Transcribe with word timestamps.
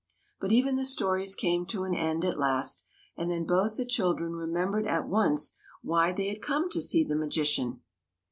But 0.39 0.51
even 0.51 0.77
the 0.77 0.83
stories 0.85 1.35
came 1.35 1.63
to 1.67 1.83
an 1.83 1.93
end 1.93 2.25
at 2.25 2.39
last, 2.39 2.85
and 3.15 3.29
then 3.29 3.45
both 3.45 3.77
the 3.77 3.85
children 3.85 4.31
remembered 4.33 4.87
at 4.87 5.07
once 5.07 5.53
why 5.83 6.11
they 6.11 6.29
had 6.29 6.41
come 6.41 6.71
to 6.71 6.81
see 6.81 7.03
the 7.03 7.15
magician. 7.15 7.81